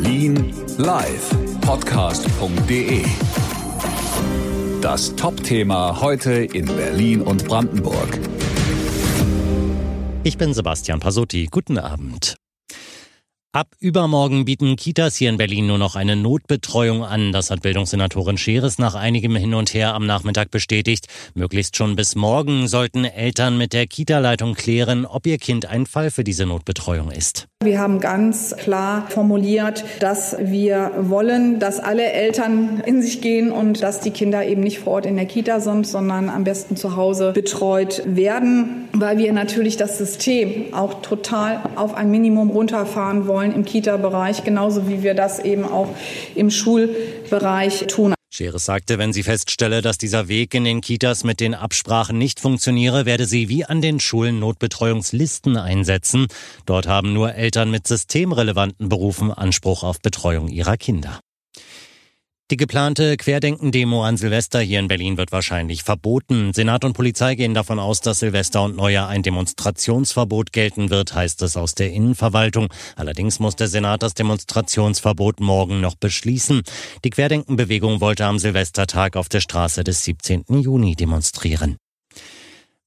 Berlin 0.00 0.54
live 0.76 1.28
Podcast.de. 1.60 3.02
Das 4.80 5.16
Top-Thema 5.16 6.00
heute 6.00 6.44
in 6.44 6.66
Berlin 6.66 7.20
und 7.20 7.44
Brandenburg. 7.48 8.20
Ich 10.22 10.38
bin 10.38 10.54
Sebastian 10.54 11.00
Pasotti. 11.00 11.48
Guten 11.50 11.78
Abend. 11.78 12.36
Ab 13.58 13.74
übermorgen 13.80 14.44
bieten 14.44 14.76
Kitas 14.76 15.16
hier 15.16 15.30
in 15.30 15.36
Berlin 15.36 15.66
nur 15.66 15.78
noch 15.78 15.96
eine 15.96 16.14
Notbetreuung 16.14 17.02
an. 17.02 17.32
Das 17.32 17.50
hat 17.50 17.62
Bildungssenatorin 17.62 18.38
Scheres 18.38 18.78
nach 18.78 18.94
einigem 18.94 19.34
Hin 19.34 19.52
und 19.52 19.74
Her 19.74 19.94
am 19.94 20.06
Nachmittag 20.06 20.52
bestätigt. 20.52 21.08
Möglichst 21.34 21.74
schon 21.74 21.96
bis 21.96 22.14
morgen 22.14 22.68
sollten 22.68 23.04
Eltern 23.04 23.58
mit 23.58 23.72
der 23.72 23.88
Kita-Leitung 23.88 24.54
klären, 24.54 25.04
ob 25.06 25.26
ihr 25.26 25.38
Kind 25.38 25.66
ein 25.66 25.86
Fall 25.86 26.12
für 26.12 26.22
diese 26.22 26.46
Notbetreuung 26.46 27.10
ist. 27.10 27.48
Wir 27.64 27.80
haben 27.80 27.98
ganz 27.98 28.54
klar 28.56 29.08
formuliert, 29.08 29.84
dass 29.98 30.36
wir 30.38 30.92
wollen, 30.96 31.58
dass 31.58 31.80
alle 31.80 32.12
Eltern 32.12 32.80
in 32.86 33.02
sich 33.02 33.20
gehen 33.20 33.50
und 33.50 33.82
dass 33.82 33.98
die 33.98 34.12
Kinder 34.12 34.46
eben 34.46 34.60
nicht 34.60 34.78
vor 34.78 34.92
Ort 34.92 35.06
in 35.06 35.16
der 35.16 35.26
Kita 35.26 35.58
sind, 35.58 35.84
sondern 35.84 36.28
am 36.28 36.44
besten 36.44 36.76
zu 36.76 36.94
Hause 36.94 37.32
betreut 37.32 38.04
werden, 38.06 38.87
weil 38.92 39.18
wir 39.18 39.32
natürlich 39.32 39.76
das 39.76 39.98
System 39.98 40.74
auch 40.74 41.02
total 41.02 41.60
auf 41.76 41.94
ein 41.94 42.10
Minimum 42.10 42.50
runterfahren 42.50 43.26
wollen 43.26 43.52
im 43.54 43.64
Kita-Bereich, 43.64 44.44
genauso 44.44 44.88
wie 44.88 45.02
wir 45.02 45.14
das 45.14 45.38
eben 45.38 45.64
auch 45.64 45.88
im 46.34 46.50
Schulbereich 46.50 47.86
tun. 47.88 48.14
Scheres 48.30 48.66
sagte, 48.66 48.98
wenn 48.98 49.12
sie 49.12 49.22
feststelle, 49.22 49.80
dass 49.80 49.96
dieser 49.98 50.28
Weg 50.28 50.54
in 50.54 50.64
den 50.64 50.80
Kitas 50.80 51.24
mit 51.24 51.40
den 51.40 51.54
Absprachen 51.54 52.18
nicht 52.18 52.40
funktioniere, 52.40 53.06
werde 53.06 53.26
sie 53.26 53.48
wie 53.48 53.64
an 53.64 53.80
den 53.80 54.00
Schulen 54.00 54.38
Notbetreuungslisten 54.38 55.56
einsetzen. 55.56 56.26
Dort 56.66 56.86
haben 56.86 57.14
nur 57.14 57.34
Eltern 57.34 57.70
mit 57.70 57.88
systemrelevanten 57.88 58.88
Berufen 58.88 59.32
Anspruch 59.32 59.82
auf 59.82 60.00
Betreuung 60.00 60.48
ihrer 60.48 60.76
Kinder. 60.76 61.20
Die 62.50 62.56
geplante 62.56 63.18
Querdenken-Demo 63.18 64.04
an 64.04 64.16
Silvester 64.16 64.60
hier 64.60 64.78
in 64.78 64.88
Berlin 64.88 65.18
wird 65.18 65.32
wahrscheinlich 65.32 65.82
verboten. 65.82 66.54
Senat 66.54 66.82
und 66.82 66.94
Polizei 66.94 67.34
gehen 67.34 67.52
davon 67.52 67.78
aus, 67.78 68.00
dass 68.00 68.20
Silvester 68.20 68.62
und 68.62 68.74
Neujahr 68.74 69.06
ein 69.06 69.22
Demonstrationsverbot 69.22 70.54
gelten 70.54 70.88
wird, 70.88 71.14
heißt 71.14 71.42
es 71.42 71.58
aus 71.58 71.74
der 71.74 71.92
Innenverwaltung. 71.92 72.68
Allerdings 72.96 73.38
muss 73.38 73.56
der 73.56 73.68
Senat 73.68 74.02
das 74.02 74.14
Demonstrationsverbot 74.14 75.40
morgen 75.40 75.82
noch 75.82 75.96
beschließen. 75.96 76.62
Die 77.04 77.10
Querdenken-Bewegung 77.10 78.00
wollte 78.00 78.24
am 78.24 78.38
Silvestertag 78.38 79.16
auf 79.16 79.28
der 79.28 79.40
Straße 79.40 79.84
des 79.84 80.04
17. 80.04 80.46
Juni 80.48 80.96
demonstrieren. 80.96 81.76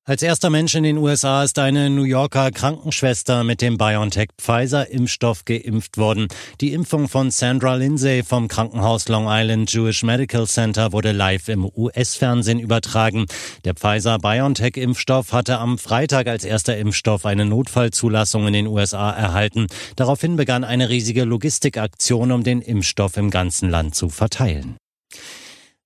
Als 0.03 0.23
erster 0.23 0.49
Mensch 0.49 0.73
in 0.73 0.81
den 0.81 0.97
USA 0.97 1.44
ist 1.44 1.59
eine 1.59 1.91
New 1.91 2.02
Yorker 2.02 2.49
Krankenschwester 2.49 3.44
mit 3.44 3.61
dem 3.61 3.77
BioNTech-Pfizer-Impfstoff 3.77 5.45
geimpft 5.45 5.99
worden. 5.99 6.27
Die 6.59 6.73
Impfung 6.73 7.08
von 7.08 7.30
Sandra 7.30 7.75
Lindsay 7.75 8.23
vom 8.23 8.47
Krankenhaus 8.47 9.08
Long 9.09 9.27
Island 9.30 9.71
Jewish 9.71 10.02
Medical 10.02 10.47
Center 10.47 10.91
wurde 10.91 11.11
live 11.11 11.49
im 11.49 11.69
US-Fernsehen 11.75 12.58
übertragen. 12.59 13.27
Der 13.63 13.75
Pfizer-BioNTech-Impfstoff 13.75 15.33
hatte 15.33 15.59
am 15.59 15.77
Freitag 15.77 16.25
als 16.25 16.45
erster 16.45 16.75
Impfstoff 16.77 17.27
eine 17.27 17.45
Notfallzulassung 17.45 18.47
in 18.47 18.53
den 18.53 18.65
USA 18.65 19.11
erhalten. 19.11 19.67
Daraufhin 19.97 20.36
begann 20.36 20.63
eine 20.63 20.89
riesige 20.89 21.25
Logistikaktion, 21.25 22.31
um 22.31 22.43
den 22.43 22.63
Impfstoff 22.63 23.17
im 23.17 23.30
ganzen 23.30 23.69
Land 23.69 23.93
zu 23.93 24.09
verteilen. 24.09 24.80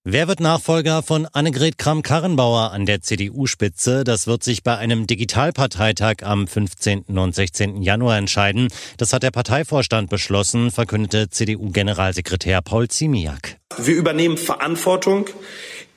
Wer 0.07 0.27
wird 0.27 0.39
Nachfolger 0.39 1.01
von 1.01 1.25
Annegret 1.33 1.79
Kramp-Karrenbauer 1.79 2.71
an 2.71 2.85
der 2.85 3.01
CDU-Spitze? 3.01 4.03
Das 4.03 4.27
wird 4.27 4.43
sich 4.43 4.61
bei 4.61 4.77
einem 4.77 5.07
Digitalparteitag 5.07 6.17
am 6.21 6.45
15. 6.45 7.05
und 7.17 7.33
16. 7.33 7.81
Januar 7.81 8.19
entscheiden. 8.19 8.67
Das 8.99 9.13
hat 9.13 9.23
der 9.23 9.31
Parteivorstand 9.31 10.11
beschlossen, 10.11 10.69
verkündete 10.69 11.31
CDU-Generalsekretär 11.31 12.61
Paul 12.61 12.87
Ziemiak. 12.87 13.57
Wir 13.79 13.95
übernehmen 13.95 14.37
Verantwortung 14.37 15.25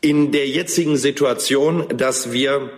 in 0.01 0.33
der 0.33 0.49
jetzigen 0.49 0.97
Situation, 0.97 1.85
dass 1.95 2.33
wir 2.33 2.71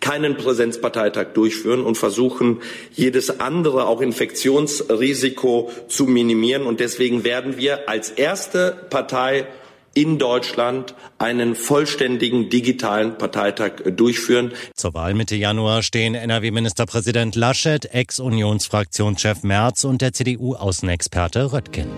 keinen 0.00 0.36
Präsenzparteitag 0.36 1.28
durchführen 1.32 1.82
und 1.82 1.96
versuchen, 1.96 2.60
jedes 2.92 3.40
andere, 3.40 3.86
auch 3.86 4.02
Infektionsrisiko 4.02 5.70
zu 5.88 6.04
minimieren. 6.04 6.64
Und 6.64 6.80
deswegen 6.80 7.24
werden 7.24 7.56
wir 7.56 7.88
als 7.88 8.10
erste 8.10 8.86
Partei 8.90 9.46
in 9.94 10.18
Deutschland 10.18 10.94
einen 11.18 11.54
vollständigen 11.54 12.50
digitalen 12.50 13.18
Parteitag 13.18 13.72
durchführen. 13.96 14.52
Zur 14.74 14.94
Wahl 14.94 15.14
Mitte 15.14 15.36
Januar 15.36 15.82
stehen 15.82 16.14
NRW-Ministerpräsident 16.14 17.34
Laschet, 17.36 17.84
Ex-Unionsfraktionschef 17.84 19.42
Merz 19.42 19.84
und 19.84 20.02
der 20.02 20.12
CDU-Außenexperte 20.12 21.52
Röttgen. 21.52 21.88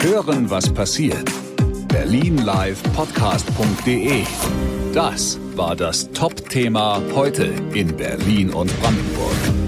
Hören, 0.00 0.50
was 0.50 0.72
passiert. 0.72 1.30
Berlin 1.88 2.38
Live 2.38 2.82
Podcast.de. 2.94 4.22
Das 4.94 5.38
war 5.56 5.74
das 5.74 6.10
Top-Thema 6.12 7.02
heute 7.14 7.52
in 7.74 7.96
Berlin 7.96 8.50
und 8.50 8.70
Brandenburg. 8.80 9.67